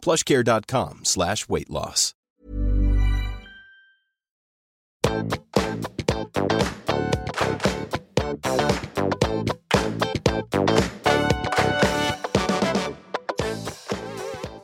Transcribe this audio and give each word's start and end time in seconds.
plushcare.com 0.00 1.00
slash 1.04 1.48
weight 1.48 1.70
loss. 1.70 2.14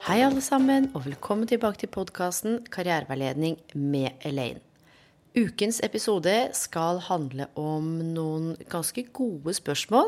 Hei, 0.07 0.23
alle 0.23 0.41
sammen, 0.41 0.87
og 0.95 1.03
velkommen 1.05 1.49
tilbake 1.51 1.83
til 1.83 1.91
podkasten 1.93 2.61
Karriereveiledning 2.73 3.59
med 3.75 4.23
Elaine. 4.25 4.63
Ukens 5.37 5.83
episode 5.85 6.33
skal 6.57 6.97
handle 7.11 7.45
om 7.61 7.91
noen 8.15 8.55
ganske 8.73 9.03
gode 9.13 9.53
spørsmål 9.53 10.07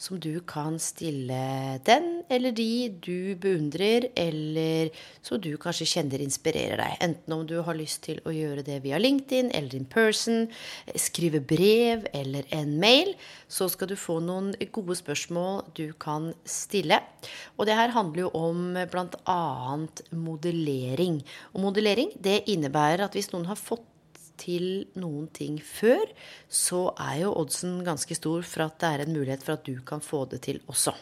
som 0.00 0.16
du 0.16 0.38
kan 0.48 0.78
stille 0.80 1.40
den 1.84 2.06
eller 2.32 2.54
de 2.56 2.88
du 3.04 3.36
beundrer, 3.42 4.06
eller 4.16 4.88
som 5.20 5.36
du 5.36 5.50
kanskje 5.60 5.84
kjenner 5.90 6.24
inspirerer 6.24 6.80
deg. 6.80 6.94
Enten 7.04 7.36
om 7.36 7.42
du 7.44 7.58
har 7.66 7.76
lyst 7.76 8.06
til 8.06 8.22
å 8.24 8.32
gjøre 8.32 8.64
det 8.64 8.78
via 8.86 8.96
LinkedIn 8.96 9.52
eller 9.52 9.76
in 9.76 9.84
person, 9.84 10.46
skrive 10.96 11.44
brev 11.44 12.08
eller 12.16 12.48
en 12.48 12.72
mail, 12.80 13.12
så 13.52 13.68
skal 13.68 13.92
du 13.92 13.98
få 14.00 14.16
noen 14.24 14.54
gode 14.72 14.96
spørsmål 14.96 15.60
du 15.76 15.90
kan 16.00 16.32
stille. 16.48 17.02
Og 17.60 17.68
det 17.68 17.76
her 17.76 17.92
handler 17.92 18.30
jo 18.30 18.32
om 18.32 18.64
bl.a. 18.80 19.38
modellering. 20.24 21.20
Og 21.52 21.64
modellering 21.68 22.16
det 22.16 22.46
innebærer 22.48 23.04
at 23.04 23.20
hvis 23.20 23.34
noen 23.36 23.50
har 23.52 23.60
fått 23.60 23.84
til 24.40 24.66
noen 25.00 25.28
ting 25.36 25.60
før, 25.64 26.02
så 26.48 26.88
er 26.96 27.22
jo 27.24 27.36
oddsen 27.42 27.80
ganske 27.86 28.16
stor 28.18 28.42
for 28.46 28.66
at 28.66 28.80
det 28.80 28.90
er 28.90 29.04
en 29.04 29.14
mulighet 29.14 29.46
for 29.46 29.58
at 29.58 29.66
du 29.68 29.76
kan 29.86 30.02
få 30.04 30.24
det 30.32 30.42
til 30.48 30.60
også. 30.70 30.96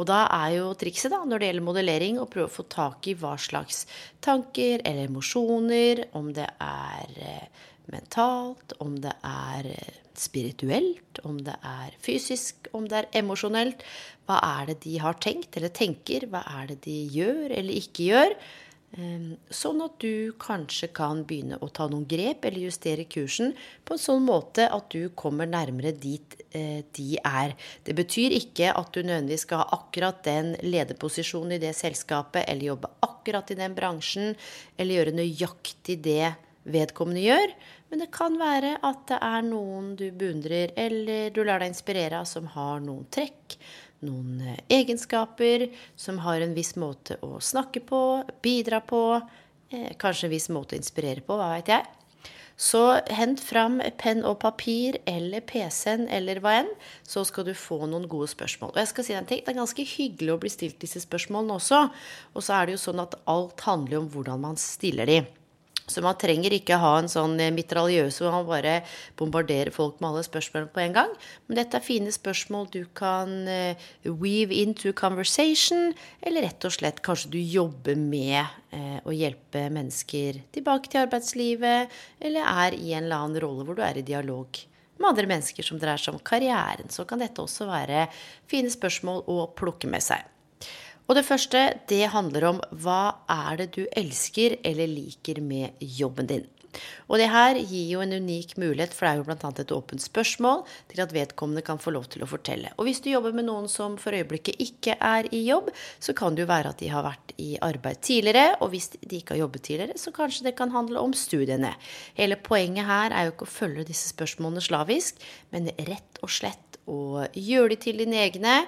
Og 0.00 0.08
da 0.10 0.24
er 0.34 0.56
jo 0.56 0.70
trikset 0.78 1.12
da, 1.14 1.20
når 1.26 1.38
det 1.38 1.50
gjelder 1.50 1.66
modellering, 1.66 2.18
å 2.18 2.28
prøve 2.30 2.50
å 2.50 2.56
få 2.56 2.66
tak 2.72 3.06
i 3.10 3.16
hva 3.18 3.36
slags 3.40 3.84
tanker 4.24 4.82
eller 4.82 5.10
emosjoner, 5.10 6.06
om 6.18 6.32
det 6.34 6.48
er 6.62 7.20
eh, 7.22 7.68
mentalt, 7.92 8.74
om 8.82 8.96
det 9.02 9.14
er 9.26 9.70
eh, 9.72 10.00
spirituelt, 10.18 11.22
om 11.28 11.38
det 11.44 11.54
er 11.66 11.94
fysisk, 12.02 12.68
om 12.76 12.88
det 12.88 13.02
er 13.02 13.22
emosjonelt. 13.22 13.86
Hva 14.26 14.40
er 14.60 14.72
det 14.72 14.82
de 14.84 14.98
har 15.02 15.18
tenkt 15.22 15.56
eller 15.58 15.72
tenker? 15.74 16.28
Hva 16.30 16.44
er 16.60 16.72
det 16.72 16.82
de 16.86 16.98
gjør 17.14 17.54
eller 17.54 17.80
ikke 17.80 18.10
gjør? 18.10 18.36
Ehm, 19.00 19.38
sånn 19.48 19.80
at 19.80 19.94
du 20.04 20.34
kanskje 20.42 20.90
kan 20.92 21.22
begynne 21.24 21.56
å 21.64 21.70
ta 21.72 21.86
noen 21.88 22.04
grep 22.08 22.44
eller 22.44 22.66
justere 22.66 23.06
kursen 23.08 23.54
på 23.88 23.96
en 23.96 24.02
sånn 24.02 24.26
måte 24.26 24.66
at 24.68 24.90
du 24.92 25.06
kommer 25.16 25.48
nærmere 25.48 25.94
dit 25.96 26.36
eh, 26.52 26.84
de 26.92 27.16
er. 27.16 27.54
Det 27.86 27.96
betyr 27.96 28.36
ikke 28.36 28.68
at 28.76 28.92
du 28.92 29.00
nødvendigvis 29.00 29.46
skal 29.46 29.62
ha 29.62 29.78
akkurat 29.78 30.20
den 30.26 30.52
lederposisjonen 30.60 31.56
i 31.56 31.62
det 31.62 31.72
selskapet, 31.78 32.44
eller 32.44 32.74
jobbe 32.74 32.92
akkurat 33.08 33.54
i 33.54 33.60
den 33.62 33.76
bransjen, 33.78 34.34
eller 34.76 35.00
gjøre 35.00 35.16
nøyaktig 35.22 35.96
det 36.04 36.34
vedkommende 36.68 37.24
gjør. 37.24 37.54
Men 37.88 38.04
det 38.04 38.12
kan 38.12 38.36
være 38.40 38.74
at 38.84 39.06
det 39.08 39.22
er 39.24 39.48
noen 39.48 39.94
du 39.96 40.10
beundrer, 40.12 40.76
eller 40.76 41.32
du 41.32 41.42
lar 41.44 41.64
deg 41.64 41.72
inspirere 41.72 42.20
av, 42.20 42.28
som 42.28 42.52
har 42.52 42.84
noen 42.84 43.08
trekk 43.12 43.56
noen 44.06 44.42
eh, 44.44 44.60
egenskaper, 44.80 45.68
som 45.96 46.20
har 46.26 46.42
en 46.42 46.54
viss 46.56 46.74
måte 46.80 47.18
å 47.24 47.40
snakke 47.42 47.82
på, 47.86 48.02
bidra 48.44 48.82
på, 48.84 49.02
eh, 49.72 49.90
kanskje 49.98 50.28
en 50.28 50.34
viss 50.36 50.50
måte 50.52 50.76
å 50.76 50.80
inspirere 50.82 51.24
på, 51.24 51.38
hva 51.38 51.52
veit 51.54 51.72
jeg. 51.72 51.88
Så 52.62 52.82
hent 53.10 53.40
fram 53.40 53.80
penn 53.98 54.20
og 54.28 54.36
papir 54.42 54.98
eller 55.08 55.42
PC-en 55.48 56.04
eller 56.12 56.38
hva 56.44 56.58
enn, 56.60 56.70
så 57.02 57.24
skal 57.26 57.48
du 57.48 57.54
få 57.58 57.80
noen 57.86 58.06
gode 58.10 58.28
spørsmål. 58.30 58.74
Og 58.74 58.82
jeg 58.82 58.90
skal 58.92 59.06
si 59.06 59.16
en 59.18 59.26
ting, 59.26 59.40
Det 59.42 59.54
er 59.54 59.60
ganske 59.62 59.82
hyggelig 59.82 60.34
å 60.34 60.38
bli 60.38 60.52
stilt 60.52 60.78
disse 60.78 61.00
spørsmålene 61.00 61.56
også. 61.56 61.90
Og 62.36 62.42
så 62.44 62.60
er 62.60 62.66
det 62.66 62.76
jo 62.76 62.84
sånn 62.84 63.02
at 63.02 63.16
alt 63.26 63.60
handler 63.66 64.02
om 64.02 64.10
hvordan 64.12 64.40
man 64.40 64.56
stiller 64.56 65.06
de. 65.06 65.24
Så 65.92 66.02
man 66.04 66.18
trenger 66.20 66.54
ikke 66.56 66.80
ha 66.80 66.94
en 66.98 67.10
sånn 67.12 67.36
eh, 67.42 67.52
mitraljøse 67.54 68.24
hvor 68.24 68.34
man 68.34 68.48
bare 68.48 68.74
bombarderer 69.18 69.72
folk 69.74 70.00
med 70.00 70.10
alle 70.10 70.24
spørsmålene 70.26 70.72
på 70.72 70.82
en 70.84 70.96
gang. 70.96 71.12
Men 71.46 71.60
dette 71.60 71.78
er 71.78 71.86
fine 71.86 72.14
spørsmål 72.14 72.70
du 72.72 72.82
kan 72.98 73.34
eh, 73.50 73.86
weave 74.08 74.56
into 74.62 74.94
conversation, 74.96 75.92
eller 76.24 76.48
rett 76.48 76.68
og 76.68 76.74
slett 76.74 77.04
kanskje 77.04 77.34
du 77.36 77.40
jobber 77.40 77.98
med 78.00 78.42
eh, 78.72 78.98
å 79.04 79.14
hjelpe 79.14 79.68
mennesker 79.72 80.42
tilbake 80.56 80.92
til 80.92 81.04
arbeidslivet, 81.04 82.02
eller 82.24 82.52
er 82.66 82.78
i 82.78 82.92
en 82.96 83.06
eller 83.06 83.18
annen 83.20 83.42
rolle 83.44 83.68
hvor 83.68 83.78
du 83.78 83.84
er 83.84 84.00
i 84.00 84.06
dialog 84.06 84.64
med 85.02 85.08
andre 85.08 85.26
mennesker 85.26 85.66
som 85.66 85.80
dreier 85.82 86.00
seg 86.00 86.14
om 86.14 86.22
karrieren. 86.22 86.90
Så 86.92 87.06
kan 87.08 87.22
dette 87.22 87.42
også 87.42 87.66
være 87.70 88.06
fine 88.50 88.70
spørsmål 88.72 89.24
å 89.30 89.38
plukke 89.58 89.90
med 89.90 90.04
seg. 90.04 90.22
Og 91.08 91.18
det 91.18 91.26
første, 91.26 91.66
det 91.90 92.12
handler 92.14 92.48
om 92.52 92.64
hva 92.84 93.02
er 93.30 93.62
det 93.62 93.72
du 93.76 93.84
elsker 93.98 94.58
eller 94.64 94.90
liker 94.90 95.42
med 95.44 95.80
jobben 95.80 96.30
din. 96.30 96.46
Og 97.10 97.18
det 97.20 97.28
her 97.32 97.58
gir 97.58 97.90
jo 97.90 98.02
en 98.04 98.14
unik 98.16 98.54
mulighet, 98.60 98.94
for 98.96 99.06
det 99.06 99.10
er 99.12 99.20
jo 99.20 99.26
bl.a. 99.26 99.50
et 99.60 99.74
åpent 99.76 100.02
spørsmål, 100.02 100.62
til 100.88 101.02
at 101.04 101.12
vedkommende 101.14 101.64
kan 101.66 101.80
få 101.82 101.92
lov 101.94 102.06
til 102.12 102.24
å 102.24 102.28
fortelle. 102.30 102.72
Og 102.78 102.88
hvis 102.88 103.02
du 103.04 103.10
jobber 103.12 103.34
med 103.36 103.46
noen 103.48 103.68
som 103.70 103.98
for 104.00 104.16
øyeblikket 104.16 104.60
ikke 104.62 104.96
er 104.96 105.28
i 105.34 105.42
jobb, 105.44 105.68
så 106.02 106.14
kan 106.16 106.36
det 106.36 106.46
jo 106.46 106.52
være 106.52 106.72
at 106.72 106.80
de 106.80 106.90
har 106.92 107.04
vært 107.06 107.34
i 107.42 107.50
arbeid 107.62 108.02
tidligere, 108.04 108.56
og 108.60 108.72
hvis 108.72 108.92
de 108.96 109.18
ikke 109.18 109.36
har 109.36 109.42
jobbet 109.44 109.66
tidligere, 109.68 109.98
så 110.00 110.14
kanskje 110.16 110.48
det 110.48 110.56
kan 110.58 110.72
handle 110.74 111.02
om 111.02 111.12
studiene. 111.16 111.74
Hele 112.18 112.40
poenget 112.40 112.88
her 112.88 113.12
er 113.12 113.28
jo 113.28 113.34
ikke 113.36 113.48
å 113.48 113.56
følge 113.58 113.88
disse 113.92 114.12
spørsmålene 114.14 114.64
slavisk, 114.64 115.20
men 115.52 115.68
rett 115.88 116.22
og 116.24 116.32
slett 116.32 116.80
å 116.90 117.26
gjøre 117.36 117.74
de 117.74 117.82
til 117.84 118.00
dine 118.02 118.24
egne 118.24 118.62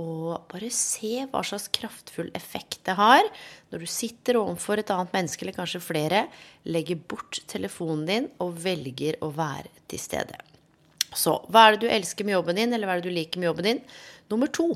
og 0.00 0.48
bare 0.50 0.68
se 0.74 1.22
hva 1.30 1.40
slags 1.46 1.70
kraftfull 1.72 2.28
effekt 2.36 2.82
det 2.88 2.96
har 2.98 3.24
når 3.72 3.82
du 3.82 3.88
sitter 3.88 4.38
overfor 4.40 4.82
et 4.82 4.92
annet 4.92 5.14
menneske, 5.16 5.44
eller 5.44 5.56
kanskje 5.56 5.80
flere, 5.84 6.26
legger 6.68 7.00
bort 7.08 7.40
telefonen 7.48 8.04
din 8.08 8.28
og 8.42 8.58
velger 8.64 9.16
å 9.24 9.30
være 9.34 9.72
til 9.88 10.02
stede. 10.02 10.36
Så 11.16 11.38
hva 11.48 11.64
er 11.64 11.76
det 11.76 11.86
du 11.86 11.92
elsker 11.92 12.28
med 12.28 12.36
jobben 12.36 12.60
din, 12.60 12.74
eller 12.76 12.88
hva 12.88 12.96
er 12.96 13.02
det 13.02 13.08
du 13.08 13.16
liker 13.16 13.40
med 13.40 13.50
jobben 13.50 13.68
din? 13.70 13.82
Nummer 14.32 14.52
to. 14.52 14.68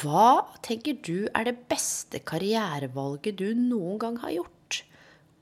Hva 0.00 0.48
tenker 0.66 0.98
du 0.98 1.28
er 1.30 1.46
det 1.46 1.60
beste 1.70 2.18
karrierevalget 2.26 3.38
du 3.38 3.52
noen 3.54 4.00
gang 4.02 4.18
har 4.24 4.34
gjort? 4.34 4.82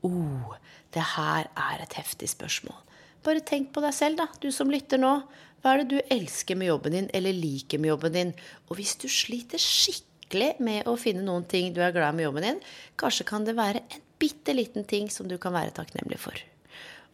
Oh, 0.05 0.53
det 0.93 1.01
her 1.15 1.49
er 1.49 1.81
et 1.81 1.97
heftig 1.97 2.29
spørsmål. 2.29 2.77
Bare 3.25 3.41
tenk 3.41 3.71
på 3.73 3.81
deg 3.81 3.93
selv, 3.95 4.19
da, 4.21 4.29
du 4.41 4.51
som 4.53 4.69
lytter 4.69 5.01
nå. 5.01 5.15
Hva 5.63 5.73
er 5.73 5.81
det 5.81 5.95
du 5.95 6.13
elsker 6.13 6.57
med 6.59 6.69
jobben 6.69 6.93
din, 6.93 7.07
eller 7.17 7.33
liker 7.33 7.81
med 7.81 7.95
jobben 7.95 8.13
din? 8.13 8.33
Og 8.69 8.77
hvis 8.77 8.93
du 9.01 9.07
sliter 9.09 9.61
skikkelig 9.61 10.51
med 10.61 10.85
å 10.89 10.93
finne 10.99 11.25
noen 11.25 11.47
ting 11.49 11.71
du 11.73 11.81
er 11.81 11.95
glad 11.95 12.13
med 12.17 12.27
jobben 12.27 12.45
din, 12.45 12.59
kanskje 13.01 13.25
kan 13.25 13.47
det 13.47 13.57
være 13.57 13.81
en 13.81 14.03
bitte 14.21 14.53
liten 14.53 14.85
ting 14.87 15.09
som 15.09 15.29
du 15.29 15.39
kan 15.41 15.55
være 15.55 15.73
takknemlig 15.75 16.21
for. 16.21 16.37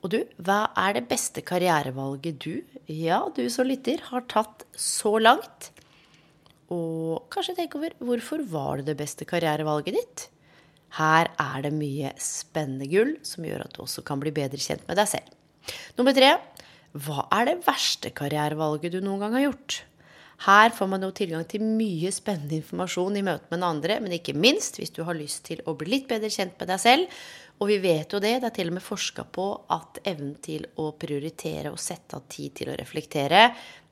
Og 0.01 0.11
du, 0.11 0.19
hva 0.41 0.65
er 0.83 0.97
det 0.97 1.07
beste 1.09 1.43
karrierevalget 1.45 2.43
du, 2.43 2.61
ja, 2.91 3.21
du 3.31 3.45
som 3.53 3.69
lytter, 3.69 4.01
har 4.09 4.27
tatt 4.31 4.65
så 4.75 5.15
langt? 5.21 5.71
Og 6.73 7.27
kanskje 7.31 7.55
tenk 7.59 7.75
over 7.79 7.95
hvorfor 8.03 8.43
var 8.51 8.81
det 8.81 8.91
det 8.91 8.99
beste 8.99 9.27
karrierevalget 9.29 9.95
ditt? 9.95 10.29
Her 10.97 11.31
er 11.39 11.63
det 11.63 11.71
mye 11.75 12.11
spennende 12.19 12.89
gull 12.91 13.15
som 13.23 13.45
gjør 13.47 13.63
at 13.63 13.77
du 13.77 13.85
også 13.85 14.03
kan 14.03 14.19
bli 14.19 14.33
bedre 14.35 14.59
kjent 14.59 14.83
med 14.89 14.99
deg 14.99 15.07
selv. 15.13 15.37
Nummer 15.97 16.15
tre 16.17 16.35
hva 16.91 17.23
er 17.31 17.47
det 17.47 17.61
verste 17.63 18.11
karrierevalget 18.11 18.91
du 18.91 18.99
noen 19.03 19.21
gang 19.23 19.37
har 19.37 19.45
gjort? 19.45 19.77
Her 20.41 20.73
får 20.73 20.89
man 20.89 21.03
jo 21.05 21.11
tilgang 21.15 21.45
til 21.47 21.61
mye 21.63 22.09
spennende 22.11 22.57
informasjon 22.57 23.19
i 23.19 23.23
møte 23.23 23.45
med 23.51 23.59
den 23.59 23.67
andre, 23.67 23.99
men 24.01 24.15
ikke 24.17 24.33
minst 24.33 24.79
hvis 24.79 24.91
du 24.95 25.03
har 25.07 25.15
lyst 25.15 25.45
til 25.47 25.61
å 25.69 25.75
bli 25.77 25.91
litt 25.93 26.09
bedre 26.09 26.31
kjent 26.33 26.57
med 26.57 26.71
deg 26.71 26.81
selv. 26.81 27.21
Og 27.61 27.69
vi 27.69 27.77
vet 27.83 28.11
jo 28.11 28.19
det, 28.19 28.39
det 28.41 28.49
er 28.49 28.55
til 28.55 28.71
og 28.71 28.75
med 28.79 28.83
forska 28.83 29.27
på 29.37 29.45
at 29.71 30.01
evnen 30.09 30.33
til 30.41 30.65
å 30.81 30.89
prioritere 30.97 31.69
og 31.69 31.79
sette 31.79 32.17
av 32.17 32.25
tid 32.31 32.57
til 32.57 32.73
å 32.73 32.77
reflektere, 32.79 33.51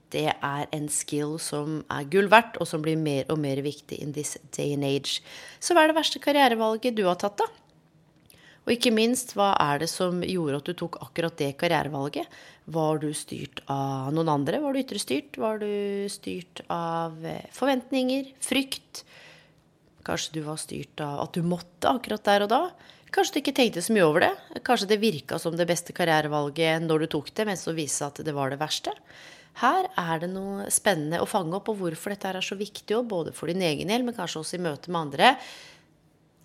det 0.09 0.25
er 0.33 0.65
en 0.73 0.87
skill 0.89 1.37
som 1.37 1.83
er 1.93 2.07
gull 2.09 2.31
verdt, 2.33 2.57
og 2.57 2.65
som 2.65 2.81
blir 2.81 2.97
mer 2.97 3.29
og 3.29 3.37
mer 3.41 3.61
viktig 3.61 3.99
in 4.01 4.15
this 4.17 4.39
day 4.57 4.73
and 4.73 4.87
age. 4.87 5.21
Så 5.61 5.77
hva 5.77 5.85
er 5.85 5.93
det 5.93 5.99
verste 5.99 6.21
karrierevalget 6.23 6.97
du 6.97 7.05
har 7.05 7.19
tatt, 7.21 7.37
da? 7.37 7.45
Og 8.65 8.75
ikke 8.75 8.93
minst, 8.93 9.33
hva 9.37 9.53
er 9.61 9.81
det 9.81 9.89
som 9.89 10.19
gjorde 10.25 10.59
at 10.59 10.67
du 10.69 10.75
tok 10.77 10.99
akkurat 11.05 11.37
det 11.39 11.53
karrierevalget? 11.61 12.27
Var 12.69 12.99
du 13.01 13.09
styrt 13.17 13.63
av 13.71 14.11
noen 14.13 14.29
andre? 14.35 14.59
Var 14.61 14.75
du 14.75 14.81
ytre 14.83 15.01
styrt? 15.01 15.39
Var 15.41 15.63
du 15.63 15.71
styrt 16.11 16.61
av 16.69 17.17
eh, 17.25 17.47
forventninger? 17.55 18.29
Frykt? 18.45 19.03
Kanskje 20.05 20.37
du 20.37 20.43
var 20.45 20.59
styrt 20.61 21.01
av 21.03 21.23
at 21.25 21.35
du 21.37 21.45
måtte 21.45 21.89
akkurat 21.89 22.25
der 22.27 22.45
og 22.45 22.53
da? 22.53 22.61
Kanskje 23.09 23.35
du 23.35 23.41
ikke 23.41 23.55
tenkte 23.57 23.81
så 23.81 23.95
mye 23.95 24.05
over 24.05 24.27
det. 24.27 24.61
Kanskje 24.65 24.91
det 24.91 24.99
virka 25.01 25.39
som 25.41 25.57
det 25.57 25.65
beste 25.69 25.95
karrierevalget 25.97 26.85
når 26.85 27.05
du 27.05 27.11
tok 27.15 27.33
det, 27.33 27.47
men 27.49 27.57
så 27.57 27.73
viste 27.73 28.05
at 28.05 28.21
det 28.25 28.35
var 28.37 28.53
det 28.53 28.61
verste. 28.61 28.93
Her 29.59 29.89
er 29.97 30.21
det 30.21 30.29
noe 30.31 30.69
spennende 30.71 31.19
å 31.19 31.27
fange 31.27 31.57
opp, 31.57 31.71
og 31.71 31.81
hvorfor 31.81 32.13
dette 32.13 32.29
er 32.29 32.45
så 32.45 32.55
viktig, 32.59 33.01
både 33.09 33.33
for 33.35 33.51
din 33.51 33.65
egen 33.65 33.89
del, 33.89 34.05
men 34.05 34.15
kanskje 34.15 34.43
også 34.43 34.59
i 34.59 34.63
møte 34.63 34.93
med 34.93 35.01
andre. 35.07 35.33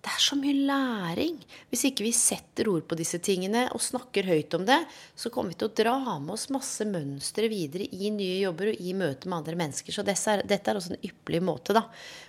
Det 0.05 0.11
er 0.13 0.21
så 0.21 0.35
mye 0.37 0.53
læring. 0.67 1.39
Hvis 1.71 1.87
ikke 1.87 2.03
vi 2.05 2.11
setter 2.13 2.67
ord 2.69 2.83
på 2.85 2.97
disse 2.99 3.17
tingene 3.25 3.63
og 3.73 3.81
snakker 3.81 4.27
høyt 4.29 4.53
om 4.53 4.61
det, 4.67 4.77
så 5.17 5.31
kommer 5.33 5.49
vi 5.49 5.57
til 5.57 5.71
å 5.71 5.77
dra 5.79 5.93
med 6.21 6.35
oss 6.35 6.43
masse 6.53 6.85
mønstre 6.85 7.47
videre 7.49 7.87
i 7.89 8.11
nye 8.13 8.35
jobber 8.43 8.69
og 8.69 8.83
i 8.85 8.91
møte 8.93 9.25
med 9.25 9.39
andre 9.39 9.55
mennesker. 9.63 9.95
Så 9.95 10.03
dette 10.05 10.35
er, 10.35 10.43
dette 10.45 10.69
er 10.69 10.77
også 10.77 10.93
en 10.93 11.07
ypperlig 11.09 11.39
måte 11.47 11.73
da, 11.73 11.81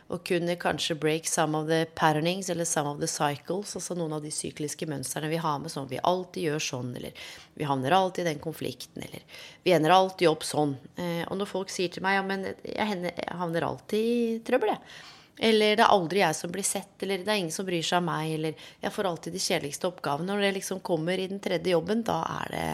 å 0.08 0.16
kunne 0.24 0.56
kanskje 0.56 0.96
break 1.02 1.28
some 1.28 1.58
of 1.58 1.68
the 1.68 1.82
patternings 1.98 2.48
eller 2.48 2.64
some 2.64 2.88
of 2.88 3.02
the 3.02 3.10
cycles, 3.12 3.74
altså 3.76 3.96
noen 3.98 4.14
av 4.16 4.24
de 4.24 4.32
sykliske 4.32 4.88
mønstrene 4.88 5.28
vi 5.28 5.42
har 5.42 5.58
med 5.60 5.74
sånn 5.74 5.90
vi 5.90 6.00
alltid 6.00 6.46
gjør 6.48 6.64
sånn, 6.68 6.94
eller 6.96 7.26
vi 7.60 7.66
havner 7.68 7.98
alltid 7.98 8.24
i 8.24 8.30
den 8.30 8.40
konflikten, 8.40 9.04
eller 9.04 9.42
vi 9.66 9.74
ender 9.76 9.92
alltid 9.92 10.30
opp 10.32 10.48
sånn. 10.48 10.78
Eh, 10.96 11.26
og 11.28 11.36
når 11.42 11.52
folk 11.52 11.74
sier 11.74 11.92
til 11.92 12.06
meg 12.06 12.16
ja, 12.16 12.24
men 12.24 12.48
jeg 12.64 13.12
havner 13.36 13.68
alltid 13.68 14.00
i 14.00 14.40
trøbbel, 14.48 14.72
jeg 14.78 15.12
eller 15.38 15.76
det 15.76 15.84
er 15.84 15.92
aldri 15.92 16.22
jeg 16.22 16.36
som 16.38 16.52
blir 16.52 16.64
sett, 16.64 16.94
eller 17.04 17.20
det 17.24 17.32
er 17.32 17.40
ingen 17.42 17.52
som 17.52 17.66
bryr 17.68 17.84
seg 17.84 18.00
om 18.00 18.06
meg, 18.08 18.30
eller 18.38 18.68
jeg 18.80 18.92
får 18.94 19.08
alltid 19.10 19.36
de 19.36 19.42
kjedeligste 19.42 19.90
oppgavene. 19.90 20.30
Når 20.30 20.46
det 20.46 20.54
liksom 20.56 20.80
kommer 20.86 21.20
i 21.20 21.28
den 21.28 21.42
tredje 21.44 21.74
jobben, 21.74 22.04
da 22.06 22.22
er 22.38 22.54
det 22.54 22.64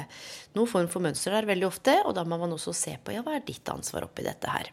noen 0.55 0.71
form 0.71 0.87
for 0.93 1.03
mønster 1.03 1.35
der 1.35 1.49
veldig 1.49 1.67
ofte, 1.67 1.97
og 2.07 2.15
da 2.19 2.23
må 2.29 2.39
man 2.39 2.55
også 2.55 2.75
se 2.77 2.95
på 3.03 3.17
ja, 3.17 3.25
hva 3.27 3.35
er 3.39 3.45
ditt 3.47 3.67
ansvar 3.73 4.07
oppi 4.07 4.27
dette 4.27 4.53
her. 4.53 4.71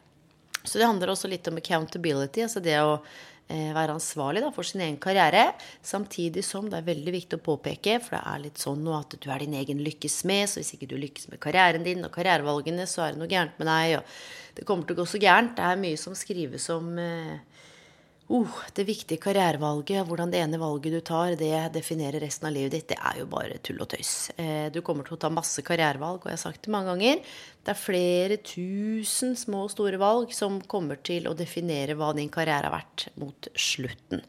Så 0.64 0.78
det 0.78 0.86
handler 0.86 1.14
også 1.14 1.32
litt 1.32 1.48
om 1.50 1.58
accountability, 1.58 2.44
altså 2.46 2.62
det 2.62 2.76
å 2.78 3.00
eh, 3.00 3.72
være 3.74 3.96
ansvarlig 3.96 4.44
da, 4.44 4.52
for 4.54 4.68
sin 4.68 4.84
egen 4.86 5.00
karriere. 5.02 5.48
Samtidig 5.82 6.44
som 6.46 6.68
det 6.70 6.82
er 6.82 6.90
veldig 6.92 7.16
viktig 7.16 7.40
å 7.40 7.46
påpeke, 7.48 7.98
for 8.06 8.20
det 8.20 8.22
er 8.22 8.44
litt 8.44 8.62
sånn 8.62 8.84
nå 8.86 8.94
at 9.00 9.18
du 9.18 9.30
er 9.32 9.42
din 9.42 9.58
egen 9.58 9.82
lykkes 9.86 10.22
med, 10.30 10.46
så 10.52 10.62
hvis 10.62 10.76
ikke 10.78 10.92
du 10.92 10.98
lykkes 11.00 11.32
med 11.32 11.42
karrieren 11.42 11.88
din 11.88 12.06
og 12.06 12.14
karrierevalgene, 12.14 12.86
så 12.86 13.08
er 13.08 13.16
det 13.16 13.24
noe 13.24 13.32
gærent 13.32 13.58
med 13.58 13.72
deg, 13.72 13.98
og 14.02 14.60
det 14.60 14.68
kommer 14.68 14.86
til 14.86 14.98
å 14.98 15.02
gå 15.02 15.08
så 15.10 15.22
gærent. 15.24 15.56
Det 15.58 15.66
er 15.66 15.82
mye 15.88 16.02
som 16.02 16.18
skrives 16.18 16.70
om 16.76 16.92
eh, 17.02 17.40
uh, 18.30 18.58
det 18.78 18.86
viktige 18.88 19.22
karrierevalget, 19.22 20.06
hvordan 20.08 20.32
det 20.34 20.42
ene 20.44 20.60
valget 20.62 20.96
du 20.96 21.00
tar, 21.06 21.36
det 21.40 21.52
definerer 21.76 22.22
resten 22.24 22.50
av 22.50 22.56
livet 22.56 22.76
ditt, 22.76 22.88
det 22.92 22.98
er 22.98 23.22
jo 23.22 23.28
bare 23.32 23.60
tull 23.66 23.82
og 23.84 23.90
tøys. 23.94 24.14
Eh, 24.40 24.68
du 24.74 24.82
kommer 24.86 25.08
til 25.08 25.18
å 25.18 25.22
ta 25.22 25.32
masse 25.34 25.64
karrierevalg, 25.66 26.22
og 26.22 26.30
jeg 26.30 26.38
har 26.38 26.44
sagt 26.44 26.64
det 26.66 26.74
mange 26.74 26.94
ganger. 26.94 27.24
Det 27.66 27.74
er 27.74 27.82
flere 27.82 28.40
tusen 28.46 29.36
små 29.40 29.66
og 29.68 29.74
store 29.74 30.00
valg 30.02 30.36
som 30.36 30.62
kommer 30.72 31.02
til 31.06 31.30
å 31.30 31.36
definere 31.38 31.98
hva 32.00 32.12
din 32.18 32.32
karriere 32.34 32.70
har 32.70 32.78
vært 32.80 33.10
mot 33.22 33.50
slutten. 33.58 34.24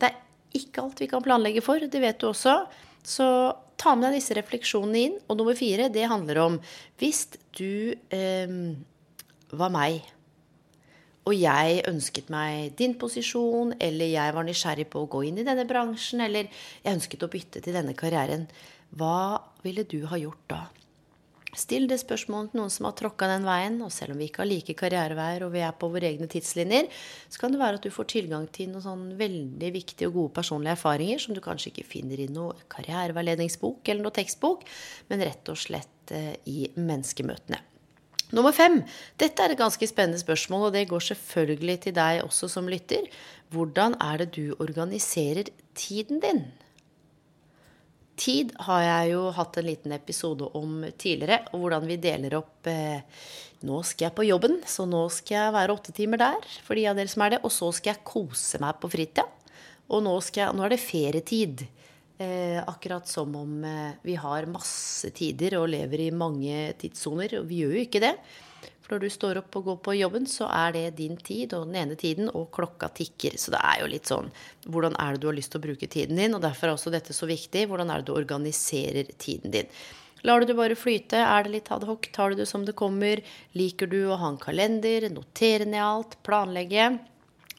Det 0.00 0.10
er 0.10 0.18
ikke 0.58 0.86
alt 0.86 1.04
vi 1.04 1.10
kan 1.10 1.24
planlegge 1.24 1.64
for, 1.64 1.82
det 1.82 2.02
vet 2.02 2.20
du 2.22 2.30
også. 2.30 2.58
Så 3.04 3.28
ta 3.80 3.94
med 3.94 4.08
deg 4.08 4.18
disse 4.18 4.36
refleksjonene 4.38 5.04
inn. 5.08 5.20
Og 5.28 5.38
nummer 5.38 5.56
fire, 5.58 5.90
det 5.92 6.08
handler 6.10 6.40
om 6.46 6.58
hvis 7.02 7.26
du 7.58 7.94
eh, 8.14 8.58
var 9.54 9.72
meg 9.74 10.02
og 11.24 11.34
jeg 11.36 11.80
ønsket 11.88 12.30
meg 12.32 12.74
din 12.78 12.96
posisjon, 13.00 13.72
eller 13.80 14.12
jeg 14.12 14.36
var 14.36 14.44
nysgjerrig 14.44 14.86
på 14.92 15.04
å 15.04 15.10
gå 15.10 15.24
inn 15.30 15.40
i 15.40 15.46
denne 15.46 15.64
bransjen, 15.68 16.20
eller 16.24 16.50
jeg 16.84 16.96
ønsket 16.98 17.24
å 17.24 17.32
bytte 17.32 17.64
til 17.64 17.76
denne 17.76 17.96
karrieren, 17.96 18.46
hva 18.94 19.40
ville 19.64 19.86
du 19.88 20.02
ha 20.10 20.20
gjort 20.20 20.44
da? 20.52 20.62
Still 21.54 21.86
det 21.86 22.00
spørsmålet 22.02 22.50
til 22.50 22.60
noen 22.60 22.72
som 22.72 22.88
har 22.88 22.96
tråkka 22.98 23.28
den 23.30 23.44
veien, 23.46 23.76
og 23.86 23.92
selv 23.94 24.14
om 24.14 24.20
vi 24.20 24.26
ikke 24.28 24.42
har 24.42 24.50
like 24.50 24.74
karriereveier 24.78 25.44
og 25.46 25.52
vi 25.54 25.62
er 25.62 25.76
på 25.78 25.88
våre 25.92 26.10
egne 26.10 26.26
tidslinjer, 26.30 26.88
så 27.30 27.40
kan 27.40 27.54
det 27.54 27.60
være 27.62 27.78
at 27.78 27.86
du 27.86 27.94
får 27.94 28.08
tilgang 28.10 28.48
til 28.54 28.72
noen 28.72 28.84
sånn 28.84 29.04
veldig 29.20 29.70
viktige 29.76 30.10
og 30.10 30.18
gode 30.18 30.34
personlige 30.40 30.74
erfaringer 30.74 31.22
som 31.22 31.36
du 31.36 31.42
kanskje 31.44 31.70
ikke 31.70 31.86
finner 31.92 32.24
i 32.24 32.30
noe 32.32 32.58
karriereveiledningsbok 32.74 33.86
eller 33.86 34.08
noe 34.08 34.18
tekstbok, 34.18 34.66
men 35.12 35.24
rett 35.30 35.54
og 35.54 35.62
slett 35.62 36.14
eh, 36.14 36.34
i 36.50 36.66
menneskemøtene. 36.74 37.62
Nummer 38.34 38.54
fem. 38.54 38.80
Dette 39.20 39.44
er 39.44 39.52
et 39.54 39.60
ganske 39.60 39.86
spennende 39.86 40.18
spørsmål, 40.18 40.68
og 40.68 40.74
det 40.74 40.88
går 40.90 41.02
selvfølgelig 41.12 41.78
til 41.86 41.94
deg 41.94 42.24
også 42.24 42.48
som 42.50 42.66
lytter. 42.70 43.06
Hvordan 43.54 43.94
er 44.02 44.24
det 44.24 44.32
du 44.34 44.56
organiserer 44.58 45.52
tiden 45.78 46.18
din? 46.24 46.42
Tid 48.18 48.52
har 48.66 48.82
jeg 48.82 49.12
jo 49.12 49.28
hatt 49.34 49.56
en 49.58 49.66
liten 49.66 49.94
episode 49.94 50.46
om 50.54 50.82
tidligere, 50.98 51.44
og 51.52 51.64
hvordan 51.64 51.86
vi 51.90 51.98
deler 51.98 52.38
opp 52.38 52.70
eh, 52.70 53.02
Nå 53.64 53.78
skal 53.86 54.10
jeg 54.10 54.14
på 54.18 54.26
jobben, 54.26 54.58
så 54.68 54.84
nå 54.84 55.06
skal 55.08 55.38
jeg 55.38 55.52
være 55.54 55.72
åtte 55.72 55.92
timer 55.96 56.20
der 56.20 56.42
for 56.66 56.76
de 56.76 56.82
av 56.90 56.98
dere 56.98 57.08
som 57.08 57.22
er 57.24 57.32
det. 57.32 57.38
Og 57.48 57.52
så 57.54 57.70
skal 57.72 57.94
jeg 57.94 58.04
kose 58.04 58.58
meg 58.60 58.76
på 58.76 58.90
fritida. 58.92 59.24
Og 59.88 60.02
nå, 60.04 60.12
jeg, 60.36 60.52
nå 60.52 60.66
er 60.66 60.74
det 60.74 60.82
ferietid. 60.82 61.62
Eh, 62.18 62.62
akkurat 62.62 63.08
som 63.08 63.36
om 63.36 63.64
eh, 63.64 63.90
vi 64.02 64.14
har 64.14 64.46
masse 64.46 65.10
tider 65.10 65.56
og 65.58 65.66
lever 65.72 66.04
i 66.04 66.10
mange 66.14 66.72
tidssoner. 66.78 67.40
Og 67.40 67.48
vi 67.48 67.64
gjør 67.64 67.74
jo 67.74 67.86
ikke 67.88 68.02
det. 68.04 68.12
For 68.84 68.94
når 68.94 69.02
du 69.02 69.10
står 69.10 69.40
opp 69.40 69.56
og 69.58 69.64
går 69.66 69.78
på 69.82 69.96
jobben, 69.96 70.28
så 70.28 70.46
er 70.52 70.74
det 70.76 70.84
din 71.00 71.16
tid 71.16 71.56
og 71.56 71.66
den 71.66 71.78
ene 71.80 71.96
tiden, 71.98 72.28
og 72.36 72.50
klokka 72.54 72.90
tikker. 72.94 73.38
Så 73.40 73.54
det 73.54 73.62
er 73.64 73.80
jo 73.80 73.90
litt 73.90 74.10
sånn 74.10 74.28
Hvordan 74.68 74.94
er 75.00 75.14
det 75.14 75.24
du 75.24 75.30
har 75.30 75.38
lyst 75.38 75.54
til 75.54 75.62
å 75.62 75.66
bruke 75.66 75.88
tiden 75.90 76.20
din? 76.20 76.36
Og 76.36 76.44
derfor 76.44 76.68
er 76.68 76.76
også 76.76 76.92
dette 76.94 77.16
så 77.16 77.26
viktig. 77.26 77.66
Hvordan 77.70 77.90
er 77.90 78.02
det 78.02 78.10
du 78.10 78.14
organiserer 78.14 79.10
tiden 79.18 79.54
din? 79.56 79.72
Lar 80.24 80.40
du 80.40 80.46
det 80.48 80.56
bare 80.56 80.76
flyte? 80.78 81.18
Er 81.18 81.44
det 81.44 81.56
litt 81.56 81.72
adhoc? 81.74 82.06
Tar 82.14 82.30
du 82.30 82.38
det 82.38 82.46
som 82.48 82.62
det 82.64 82.76
kommer? 82.78 83.24
Liker 83.58 83.90
du 83.90 84.04
å 84.06 84.20
ha 84.20 84.30
en 84.30 84.40
kalender? 84.40 85.08
Notere 85.12 85.66
ned 85.66 85.82
alt? 85.84 86.16
Planlegge? 86.24 86.92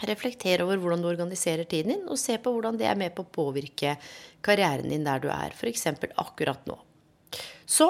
Reflektere 0.04 0.66
over 0.66 0.82
hvordan 0.82 1.04
du 1.04 1.08
organiserer 1.08 1.64
tiden 1.64 1.94
din, 1.94 2.04
og 2.12 2.20
se 2.20 2.36
på 2.42 2.52
hvordan 2.52 2.76
det 2.80 2.90
er 2.90 3.00
med 3.00 3.14
på 3.16 3.24
å 3.24 3.32
påvirke 3.38 3.96
karrieren 4.44 4.92
din 4.92 5.08
der 5.08 5.24
du 5.24 5.30
er, 5.32 5.56
f.eks. 5.56 5.88
akkurat 6.20 6.68
nå. 6.68 6.76
Så 7.66 7.88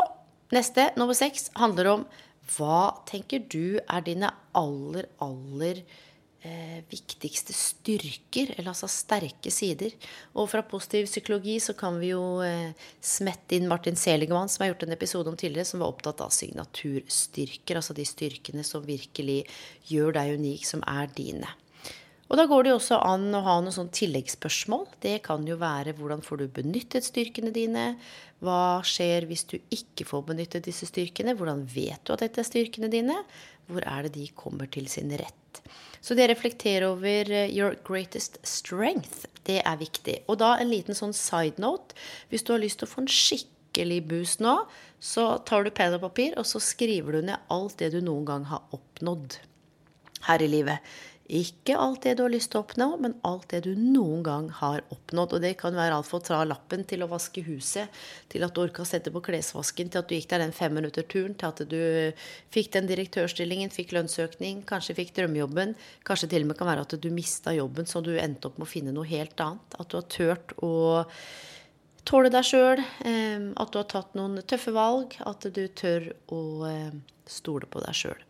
neste, 0.53 0.91
nummer 0.99 1.17
seks, 1.17 1.49
handler 1.57 1.91
om 1.95 2.05
hva 2.55 3.01
tenker 3.09 3.41
du 3.49 3.79
er 3.81 4.03
dine 4.05 4.29
aller, 4.53 5.07
aller 5.23 5.81
eh, 6.45 6.77
viktigste 6.91 7.55
styrker, 7.57 8.53
eller 8.53 8.69
altså 8.75 8.89
sterke 8.91 9.49
sider? 9.49 9.97
Og 10.37 10.51
fra 10.53 10.61
positiv 10.61 11.09
psykologi 11.09 11.57
så 11.63 11.73
kan 11.77 11.97
vi 11.97 12.13
jo 12.13 12.21
eh, 12.45 12.77
smette 13.01 13.57
inn 13.57 13.65
Martin 13.71 13.97
Seligman, 13.97 14.51
som 14.51 14.61
har 14.61 14.75
gjort 14.75 14.85
en 14.85 14.95
episode 14.99 15.33
om 15.33 15.41
tidligere, 15.41 15.65
som 15.73 15.81
var 15.81 15.89
opptatt 15.89 16.21
av 16.21 16.33
signaturstyrker, 16.37 17.81
altså 17.81 17.97
de 17.97 18.05
styrkene 18.05 18.67
som 18.67 18.85
virkelig 18.85 19.41
gjør 19.89 20.19
deg 20.21 20.37
unik, 20.37 20.69
som 20.69 20.85
er 20.85 21.09
dine. 21.17 21.49
Og 22.25 22.39
da 22.39 22.47
går 22.49 22.65
det 22.65 22.71
jo 22.71 22.77
også 22.79 22.97
an 23.05 23.27
å 23.37 23.43
ha 23.45 23.55
noen 23.61 23.73
sånn 23.75 23.91
tilleggsspørsmål. 23.93 24.87
Det 25.03 25.19
kan 25.25 25.45
jo 25.45 25.59
være 25.61 25.93
hvordan 25.97 26.23
får 26.25 26.41
du 26.41 26.45
benyttet 26.55 27.05
styrkene 27.05 27.53
dine? 27.53 27.91
Hva 28.41 28.81
skjer 28.85 29.27
hvis 29.29 29.45
du 29.51 29.59
ikke 29.73 30.07
får 30.09 30.25
benyttet 30.31 30.65
disse 30.65 30.89
styrkene? 30.89 31.35
Hvordan 31.37 31.61
vet 31.69 32.01
du 32.01 32.15
at 32.15 32.25
dette 32.25 32.41
er 32.41 32.49
styrkene 32.49 32.89
dine? 32.89 33.19
Hvor 33.69 33.85
er 33.85 34.07
det 34.07 34.15
de 34.17 34.25
kommer 34.37 34.69
til 34.73 34.89
sin 34.89 35.13
rett? 35.13 35.61
Så 36.01 36.17
det 36.17 36.27
å 36.27 36.33
reflektere 36.33 36.89
over 36.91 37.29
eh, 37.33 37.49
your 37.49 37.77
greatest 37.85 38.37
strength, 38.45 39.25
det 39.45 39.61
er 39.61 39.79
viktig. 39.79 40.19
Og 40.29 40.37
da 40.41 40.55
en 40.59 40.69
liten 40.69 40.97
sånn 40.97 41.15
side 41.17 41.61
note. 41.61 41.97
Hvis 42.29 42.45
du 42.45 42.53
har 42.53 42.61
lyst 42.61 42.81
til 42.81 42.89
å 42.89 42.91
få 42.91 43.05
en 43.05 43.09
skikkelig 43.09 44.01
boost 44.09 44.43
nå, 44.45 44.59
så 45.01 45.35
tar 45.45 45.65
du 45.65 45.73
penn 45.73 45.97
og 45.97 46.03
papir, 46.05 46.33
og 46.37 46.45
så 46.49 46.61
skriver 46.61 47.17
du 47.17 47.29
ned 47.29 47.49
alt 47.53 47.77
det 47.81 47.93
du 47.93 48.01
noen 48.05 48.25
gang 48.27 48.45
har 48.49 48.65
oppnådd 48.75 49.39
her 50.25 50.41
i 50.41 50.49
livet. 50.49 50.95
Ikke 51.25 51.73
alt 51.81 52.03
det 52.05 52.11
du 52.19 52.21
har 52.21 52.29
lyst 52.29 52.51
til 52.53 52.59
å 52.59 52.63
oppnå, 52.67 52.87
men 53.01 53.15
alt 53.25 53.47
det 53.49 53.63
du 53.65 53.71
noen 53.73 54.21
gang 54.25 54.49
har 54.59 54.83
oppnådd. 54.93 55.31
Og 55.33 55.41
det 55.41 55.55
kan 55.57 55.73
være 55.73 55.97
alt 55.97 56.05
fra 56.05 56.19
å 56.19 56.25
tra 56.27 56.41
lappen 56.45 56.83
til 56.85 57.01
å 57.01 57.07
vaske 57.09 57.41
huset, 57.47 57.89
til 58.29 58.45
at 58.45 58.53
du 58.53 58.61
orka 58.61 58.83
å 58.83 58.85
sette 58.85 59.09
på 59.13 59.23
klesvasken, 59.25 59.89
til 59.89 60.03
at 60.03 60.11
du 60.11 60.13
gikk 60.13 60.29
der 60.29 60.43
den 60.45 60.53
femminutterturen, 60.53 61.33
til 61.33 61.49
at 61.49 61.63
du 61.71 61.81
fikk 62.53 62.69
den 62.75 62.91
direktørstillingen, 62.91 63.73
fikk 63.73 63.95
lønnsøkning, 63.97 64.61
kanskje 64.69 64.97
fikk 65.01 65.15
drømmejobben. 65.17 65.73
Kanskje 66.05 66.29
til 66.35 66.45
og 66.45 66.51
med 66.51 66.59
kan 66.61 66.69
være 66.69 66.85
at 66.85 66.93
du 67.01 67.09
mista 67.09 67.55
jobben, 67.57 67.89
så 67.89 68.03
du 68.05 68.13
endte 68.21 68.51
opp 68.51 68.61
med 68.61 68.69
å 68.69 68.73
finne 68.75 68.93
noe 68.93 69.09
helt 69.09 69.41
annet. 69.41 69.79
At 69.81 69.89
du 69.89 69.97
har 69.97 70.07
turt 70.13 70.55
å 70.61 70.75
tåle 72.05 72.29
deg 72.29 72.45
sjøl, 72.45 72.85
eh, 73.01 73.49
at 73.49 73.73
du 73.73 73.81
har 73.81 73.89
tatt 73.89 74.13
noen 74.13 74.45
tøffe 74.45 74.77
valg, 74.77 75.17
at 75.25 75.49
du 75.49 75.65
tør 75.73 76.11
å 76.29 76.45
eh, 76.69 76.95
stole 77.25 77.65
på 77.65 77.81
deg 77.81 77.97
sjøl. 77.97 78.25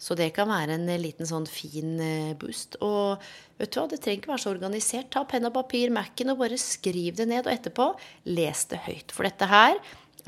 Så 0.00 0.16
det 0.16 0.30
kan 0.32 0.48
være 0.48 0.78
en 0.78 0.88
liten 1.02 1.28
sånn 1.28 1.44
fin 1.48 1.98
eh, 2.00 2.32
boost. 2.40 2.78
Og 2.80 3.20
vet 3.60 3.72
du 3.72 3.80
hva, 3.82 3.88
det 3.90 4.00
trenger 4.00 4.22
ikke 4.22 4.32
være 4.32 4.44
så 4.46 4.52
organisert. 4.54 5.10
Ta 5.12 5.26
penn 5.28 5.48
og 5.48 5.52
papir, 5.58 5.92
Mac-en, 5.92 6.32
og 6.32 6.40
bare 6.40 6.56
skriv 6.60 7.18
det 7.18 7.28
ned. 7.28 7.44
Og 7.44 7.52
etterpå 7.52 7.90
les 8.32 8.64
det 8.70 8.80
høyt. 8.86 9.12
For 9.12 9.28
dette 9.28 9.50
her 9.50 9.76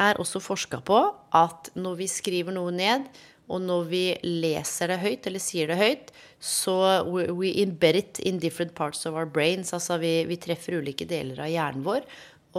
er 0.00 0.21
også 0.21 0.43
forska 0.45 0.83
på 0.85 1.00
at 1.37 1.73
når 1.79 2.02
vi 2.02 2.11
skriver 2.11 2.52
noe 2.52 2.73
ned, 2.75 3.09
og 3.52 3.64
når 3.64 3.88
vi 3.91 4.05
leser 4.25 4.93
det 4.93 5.00
høyt, 5.02 5.26
eller 5.29 5.43
sier 5.43 5.73
det 5.73 5.81
høyt, 5.81 6.12
så 6.43 6.76
we 7.09 7.52
embed 7.62 7.97
it 7.99 8.21
in 8.21 8.38
different 8.43 8.75
parts 8.76 9.07
of 9.09 9.17
our 9.17 9.29
brains. 9.29 9.73
Altså 9.73 9.99
vi, 10.02 10.14
vi 10.29 10.41
treffer 10.41 10.79
ulike 10.81 11.09
deler 11.09 11.41
av 11.41 11.52
hjernen 11.52 11.85
vår. 11.87 12.07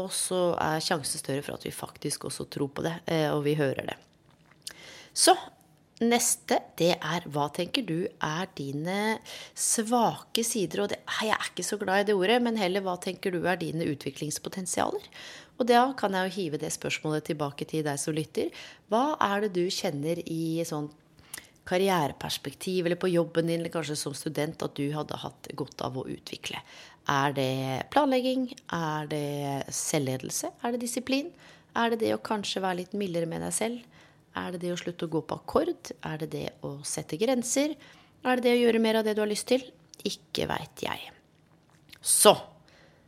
Og 0.01 0.09
så 0.13 0.53
er 0.57 0.81
sjansen 0.81 1.21
større 1.21 1.45
for 1.45 1.57
at 1.57 1.65
vi 1.67 1.73
faktisk 1.73 2.25
også 2.25 2.49
tror 2.49 2.71
på 2.73 2.85
det, 2.85 2.95
eh, 3.05 3.29
og 3.29 3.43
vi 3.45 3.53
hører 3.59 3.93
det. 3.93 3.97
Så 5.13 5.35
Neste, 6.01 6.57
det 6.79 6.95
er 6.97 7.25
hva 7.29 7.45
tenker 7.53 7.83
du 7.85 8.07
er 8.09 8.47
dine 8.57 9.19
svake 9.53 10.41
sider? 10.41 10.81
Og 10.81 10.89
det, 10.89 10.97
jeg 11.05 11.29
er 11.35 11.51
ikke 11.51 11.65
så 11.67 11.77
glad 11.77 12.01
i 12.01 12.07
det 12.09 12.15
ordet, 12.17 12.39
men 12.41 12.57
heller 12.57 12.81
hva 12.81 12.95
tenker 12.97 13.31
du 13.31 13.43
er 13.45 13.59
dine 13.61 13.85
utviklingspotensialer? 13.91 15.05
Og 15.61 15.69
da 15.69 15.83
kan 15.99 16.17
jeg 16.17 16.27
jo 16.27 16.35
hive 16.39 16.59
det 16.63 16.73
spørsmålet 16.73 17.29
tilbake 17.29 17.69
til 17.69 17.85
deg 17.85 18.01
som 18.01 18.17
lytter. 18.17 18.49
Hva 18.89 19.13
er 19.21 19.45
det 19.45 19.53
du 19.53 19.63
kjenner 19.69 20.23
i 20.25 20.65
sånn 20.65 20.89
karriereperspektiv 21.69 22.89
eller 22.89 22.99
på 22.99 23.13
jobben 23.13 23.47
din, 23.47 23.61
eller 23.61 23.71
kanskje 23.71 23.95
som 24.01 24.17
student, 24.17 24.65
at 24.65 24.73
du 24.75 24.89
hadde 24.97 25.21
hatt 25.21 25.53
godt 25.53 25.85
av 25.85 26.01
å 26.01 26.07
utvikle? 26.09 26.57
Er 27.13 27.37
det 27.37 27.85
planlegging? 27.93 28.49
Er 28.73 29.07
det 29.13 29.69
selvledelse? 29.69 30.55
Er 30.65 30.73
det 30.73 30.87
disiplin? 30.87 31.29
Er 31.77 31.93
det 31.93 32.01
det 32.01 32.15
å 32.17 32.23
kanskje 32.23 32.65
være 32.65 32.81
litt 32.81 32.97
mildere 32.97 33.29
med 33.29 33.45
deg 33.45 33.53
selv? 33.61 33.92
Er 34.39 34.55
det 34.55 34.63
det 34.63 34.71
å 34.73 34.79
slutte 34.79 35.05
å 35.05 35.11
gå 35.13 35.21
på 35.27 35.37
akkord? 35.37 35.91
Er 36.05 36.23
det 36.23 36.29
det 36.33 36.47
å 36.65 36.79
sette 36.87 37.19
grenser? 37.21 37.75
Er 38.23 38.39
det 38.39 38.47
det 38.47 38.55
å 38.55 38.63
gjøre 38.63 38.81
mer 38.81 38.99
av 38.99 39.05
det 39.05 39.13
du 39.17 39.21
har 39.21 39.29
lyst 39.29 39.49
til? 39.51 39.65
Ikke 40.07 40.47
veit 40.49 40.83
jeg. 40.83 41.11
Så 42.01 42.33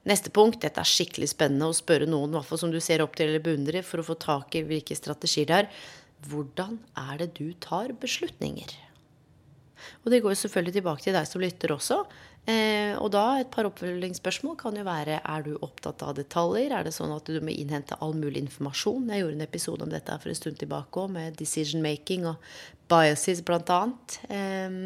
neste 0.05 0.31
punkt. 0.33 0.61
Dette 0.63 0.81
er 0.81 0.89
skikkelig 0.89 1.31
spennende 1.33 1.69
å 1.69 1.75
spørre 1.75 2.07
noen 2.09 2.37
hvert 2.37 2.61
som 2.61 2.71
du 2.73 2.79
ser 2.83 3.03
opp 3.03 3.17
til 3.17 3.31
eller 3.31 3.43
beundrer, 3.43 3.85
for 3.85 4.01
å 4.01 4.07
få 4.07 4.17
tak 4.21 4.55
i 4.55 4.63
hvilke 4.67 4.97
strategier 4.97 5.49
det 5.49 5.61
er. 5.63 5.71
Hvordan 6.29 6.79
er 6.97 7.23
det 7.23 7.31
du 7.37 7.49
tar 7.61 7.93
beslutninger? 8.01 8.71
Og 10.03 10.13
det 10.13 10.21
går 10.23 10.35
jo 10.35 10.41
selvfølgelig 10.43 10.77
tilbake 10.79 11.05
til 11.05 11.17
deg 11.17 11.27
som 11.29 11.43
lytter 11.43 11.75
også. 11.75 11.99
Eh, 12.45 12.93
og 13.01 13.09
da 13.09 13.39
et 13.39 13.49
par 13.49 13.65
oppfølgingsspørsmål 13.65 14.53
kan 14.59 14.75
jo 14.77 14.83
være 14.85 15.17
er 15.17 15.45
du 15.47 15.55
opptatt 15.65 16.03
av 16.05 16.13
detaljer. 16.19 16.75
Er 16.77 16.85
det 16.85 16.93
sånn 16.93 17.13
at 17.15 17.25
du 17.25 17.39
må 17.41 17.53
innhente 17.53 17.97
all 18.05 18.13
mulig 18.17 18.43
informasjon? 18.43 19.09
Jeg 19.09 19.23
gjorde 19.23 19.37
en 19.39 19.47
episode 19.47 19.85
om 19.85 19.89
dette 19.89 20.17
for 20.21 20.29
en 20.29 20.37
stund 20.37 20.59
tilbake 20.61 21.01
òg, 21.01 21.09
med 21.15 21.39
decision 21.39 21.81
making 21.81 22.27
og 22.29 22.43
biases 22.91 23.41
bl.a. 23.45 23.79
Eh, 24.29 24.77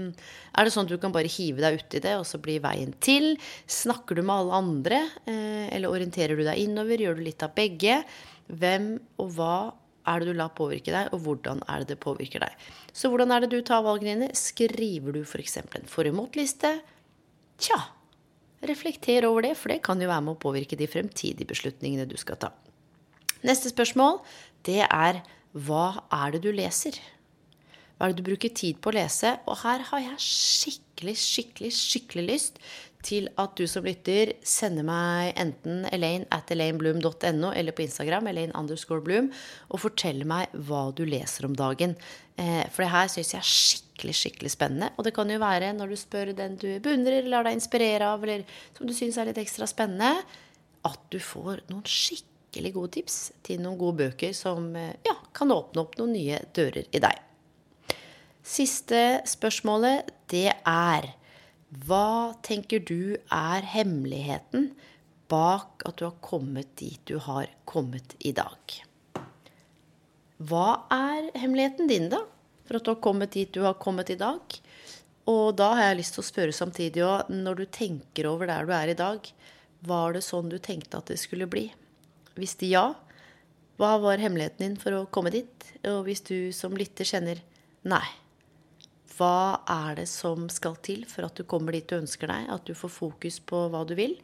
er 0.56 0.64
det 0.64 0.76
sånn 0.76 0.88
at 0.88 0.94
du 0.94 1.02
kan 1.04 1.16
bare 1.16 1.32
hive 1.32 1.64
deg 1.66 1.82
uti 1.82 2.00
det, 2.06 2.16
og 2.22 2.24
så 2.30 2.40
blir 2.40 2.64
veien 2.64 2.96
til? 3.04 3.34
Snakker 3.68 4.16
du 4.16 4.24
med 4.24 4.38
alle 4.38 4.64
andre, 4.64 5.04
eh, 5.28 5.68
eller 5.76 5.92
orienterer 5.92 6.40
du 6.40 6.46
deg 6.48 6.64
innover? 6.64 7.04
Gjør 7.04 7.20
du 7.20 7.26
litt 7.28 7.44
av 7.44 7.52
begge? 7.60 8.00
Hvem 8.48 8.94
og 9.20 9.36
hva 9.36 9.56
er 10.10 10.22
det 10.22 10.32
du 10.32 10.40
lar 10.40 10.52
påvirke 10.58 10.94
deg, 10.94 11.12
og 11.14 11.24
hvordan 11.26 11.62
er 11.70 11.84
det 11.84 11.94
det 11.94 12.00
påvirker 12.04 12.44
deg? 12.44 12.68
Så 12.94 13.12
hvordan 13.12 13.34
er 13.36 13.46
det 13.46 13.52
du 13.54 13.60
tar 13.66 13.86
valgene 13.86 14.16
dine? 14.16 14.38
Skriver 14.38 15.16
du 15.16 15.22
f.eks. 15.24 15.58
en 15.62 15.90
for- 15.90 16.08
og 16.10 16.14
imot-liste? 16.14 16.74
Tja, 17.60 17.80
reflekter 18.66 19.28
over 19.30 19.48
det, 19.48 19.56
for 19.60 19.74
det 19.74 19.82
kan 19.86 20.02
jo 20.02 20.10
være 20.10 20.26
med 20.26 20.38
å 20.38 20.42
påvirke 20.42 20.80
de 20.80 20.90
fremtidige 20.90 21.48
beslutningene 21.50 22.08
du 22.10 22.18
skal 22.20 22.40
ta. 22.42 22.52
Neste 23.46 23.72
spørsmål, 23.72 24.20
det 24.68 24.84
er 24.86 25.22
hva 25.56 26.04
er 26.12 26.36
det 26.36 26.44
du 26.44 26.52
leser? 26.54 26.98
Hva 27.98 28.08
er 28.08 28.14
det 28.14 28.22
du 28.22 28.30
bruker 28.30 28.52
tid 28.56 28.80
på 28.80 28.92
å 28.92 28.96
lese? 28.96 29.34
Og 29.48 29.60
her 29.64 29.84
har 29.90 30.04
jeg 30.04 30.24
skikkelig, 30.24 31.16
skikkelig, 31.20 31.72
skikkelig 31.76 32.26
lyst 32.30 32.60
til 33.06 33.30
at 33.40 33.56
du 33.56 33.64
som 33.70 33.86
lytter 33.88 34.34
sender 34.46 34.84
meg 34.88 35.32
enten 35.40 35.86
Elaine 35.94 36.28
at 36.36 36.52
elainebloom.no 36.52 37.52
eller 37.56 37.76
på 37.76 37.86
Instagram 37.86 38.28
Elaine 38.32 38.56
underscore 38.58 39.04
bloom, 39.06 39.30
og 39.72 39.84
forteller 39.86 40.28
meg 40.28 40.56
hva 40.68 40.90
du 40.96 41.06
leser 41.08 41.48
om 41.48 41.56
dagen. 41.58 41.96
Eh, 42.40 42.66
for 42.74 42.84
det 42.84 42.92
her 42.92 43.12
syns 43.12 43.34
jeg 43.34 43.40
er 43.40 43.50
skikkelig, 43.50 44.16
skikkelig 44.20 44.52
spennende. 44.54 44.92
Og 44.98 45.08
det 45.08 45.14
kan 45.16 45.32
jo 45.32 45.40
være 45.42 45.72
når 45.78 45.94
du 45.94 46.00
spør 46.00 46.34
den 46.36 46.58
du 46.60 46.68
beundrer, 46.84 47.28
lar 47.28 47.48
deg 47.48 47.58
inspirere 47.58 48.12
av, 48.12 48.26
eller 48.26 48.44
som 48.78 48.90
du 48.90 48.96
syns 48.96 49.20
er 49.20 49.30
litt 49.32 49.40
ekstra 49.42 49.68
spennende, 49.70 50.18
at 50.88 51.00
du 51.12 51.20
får 51.24 51.64
noen 51.72 51.88
skikkelig 51.88 52.74
gode 52.76 52.94
tips 53.00 53.18
til 53.46 53.64
noen 53.64 53.80
gode 53.80 54.04
bøker 54.04 54.36
som 54.36 54.74
eh, 54.80 54.96
ja, 55.08 55.16
kan 55.36 55.56
åpne 55.56 55.86
opp 55.86 55.96
noen 56.00 56.16
nye 56.18 56.44
dører 56.56 56.88
i 56.92 57.04
deg. 57.04 57.26
Siste 58.50 59.22
spørsmålet, 59.30 60.08
det 60.32 60.50
er 60.52 61.12
hva 61.70 62.34
tenker 62.42 62.82
du 62.82 63.14
er 63.30 63.66
hemmeligheten 63.76 64.72
bak 65.30 65.84
at 65.86 66.00
du 66.00 66.08
har 66.08 66.16
kommet 66.26 66.72
dit 66.82 67.02
du 67.06 67.20
har 67.22 67.50
kommet 67.70 68.16
i 68.26 68.32
dag? 68.34 68.58
Hva 70.40 70.88
er 70.90 71.28
hemmeligheten 71.38 71.90
din, 71.92 72.08
da, 72.10 72.24
for 72.66 72.80
at 72.80 72.88
du 72.88 72.94
har 72.96 73.04
kommet 73.04 73.36
dit 73.36 73.52
du 73.54 73.62
har 73.68 73.78
kommet 73.78 74.10
i 74.10 74.18
dag? 74.18 74.56
Og 75.30 75.52
da 75.60 75.68
har 75.76 75.92
jeg 75.92 76.00
lyst 76.00 76.16
til 76.18 76.24
å 76.24 76.30
spørre 76.30 76.56
samtidig 76.56 77.04
òg, 77.06 77.30
når 77.30 77.62
du 77.62 77.66
tenker 77.70 78.30
over 78.32 78.50
der 78.50 78.66
du 78.66 78.74
er 78.74 78.94
i 78.94 78.98
dag, 78.98 79.30
var 79.86 80.16
det 80.18 80.24
sånn 80.26 80.50
du 80.50 80.58
tenkte 80.58 80.98
at 80.98 81.12
det 81.12 81.20
skulle 81.22 81.48
bli? 81.52 81.68
Hvis 82.40 82.58
det 82.58 82.72
ja, 82.72 82.88
hva 83.78 83.92
var 84.02 84.18
hemmeligheten 84.18 84.66
din 84.66 84.80
for 84.80 84.96
å 84.98 85.06
komme 85.14 85.30
dit? 85.36 85.70
Og 85.86 86.02
hvis 86.08 86.26
du 86.26 86.50
som 86.56 86.74
lytter 86.74 87.06
kjenner 87.06 87.44
nei, 87.86 88.08
hva 89.20 89.62
er 89.68 90.00
det 90.00 90.08
som 90.10 90.48
skal 90.52 90.78
til 90.86 91.04
for 91.10 91.28
at 91.28 91.36
du 91.36 91.44
kommer 91.48 91.76
dit 91.76 91.88
du 91.90 91.98
ønsker 92.00 92.32
deg? 92.32 92.48
At 92.52 92.68
du 92.68 92.76
får 92.78 92.94
fokus 92.96 93.40
på 93.44 93.66
hva 93.72 93.84
du 93.88 93.96
vil? 94.00 94.16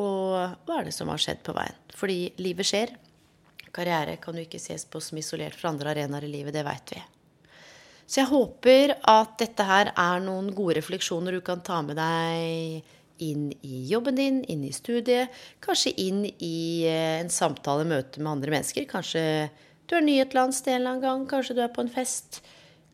Og 0.00 0.32
hva 0.66 0.78
er 0.78 0.88
det 0.88 0.94
som 0.96 1.10
har 1.12 1.20
skjedd 1.20 1.42
på 1.44 1.54
veien? 1.56 1.76
Fordi 1.96 2.18
livet 2.40 2.68
skjer. 2.68 2.94
Karriere 3.76 4.16
kan 4.20 4.36
jo 4.36 4.44
ikke 4.46 4.60
ses 4.60 4.86
på 4.88 5.00
som 5.04 5.20
isolert 5.20 5.56
fra 5.56 5.72
andre 5.72 5.92
arenaer 5.92 6.24
i 6.24 6.32
livet, 6.32 6.56
det 6.56 6.64
veit 6.64 6.96
vi. 6.96 7.02
Så 8.06 8.22
jeg 8.22 8.30
håper 8.30 8.94
at 9.02 9.34
dette 9.40 9.64
her 9.66 9.90
er 9.92 10.22
noen 10.22 10.52
gode 10.54 10.78
refleksjoner 10.78 11.36
du 11.36 11.42
kan 11.44 11.64
ta 11.66 11.80
med 11.84 11.98
deg 11.98 12.92
inn 13.26 13.48
i 13.64 13.80
jobben 13.90 14.18
din, 14.18 14.42
inn 14.52 14.62
i 14.64 14.72
studiet, 14.76 15.32
kanskje 15.64 15.94
inn 16.04 16.20
i 16.28 16.84
eh, 16.86 17.16
en 17.22 17.32
samtale, 17.32 17.86
møte 17.88 18.20
med 18.20 18.36
andre 18.36 18.52
mennesker. 18.58 18.84
Kanskje 18.90 19.22
du 19.88 19.96
er 19.96 20.04
ny 20.04 20.18
et 20.20 20.30
eller 20.30 20.46
annet 20.46 20.58
sted 20.58 20.74
en 20.74 20.80
eller 20.80 20.92
annen 20.92 21.06
gang, 21.06 21.26
kanskje 21.30 21.56
du 21.56 21.62
er 21.64 21.72
på 21.72 21.82
en 21.84 21.92
fest. 21.92 22.42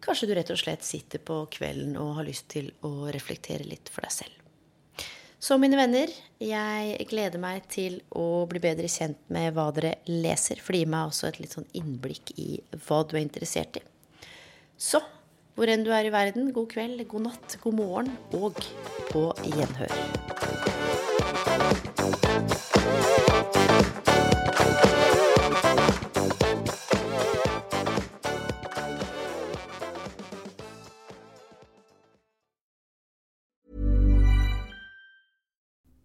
Kanskje 0.02 0.28
du 0.28 0.34
rett 0.34 0.50
og 0.50 0.58
slett 0.58 0.82
sitter 0.86 1.22
på 1.22 1.44
kvelden 1.52 1.94
og 2.00 2.16
har 2.18 2.26
lyst 2.26 2.48
til 2.50 2.72
å 2.86 3.10
reflektere 3.14 3.66
litt 3.68 3.90
for 3.92 4.02
deg 4.06 4.14
selv. 4.14 4.38
Så 5.42 5.56
mine 5.58 5.78
venner, 5.78 6.10
jeg 6.38 7.06
gleder 7.10 7.40
meg 7.42 7.64
til 7.70 7.96
å 8.14 8.44
bli 8.50 8.60
bedre 8.62 8.90
kjent 8.90 9.18
med 9.34 9.56
hva 9.56 9.68
dere 9.74 9.96
leser. 10.06 10.62
For 10.62 10.74
det 10.74 10.84
gir 10.84 10.92
meg 10.94 11.10
også 11.10 11.30
et 11.30 11.40
litt 11.42 11.56
sånn 11.56 11.66
innblikk 11.78 12.30
i 12.38 12.60
hva 12.86 13.02
du 13.02 13.16
er 13.16 13.24
interessert 13.24 13.80
i. 13.80 13.84
Så 14.78 15.02
hvor 15.58 15.70
enn 15.70 15.82
du 15.86 15.90
er 15.94 16.06
i 16.06 16.14
verden, 16.14 16.52
god 16.54 16.70
kveld, 16.72 17.02
god 17.10 17.26
natt, 17.28 17.58
god 17.62 17.78
morgen 17.78 18.14
og 18.38 18.62
på 19.10 19.26
gjenhør. 19.50 20.71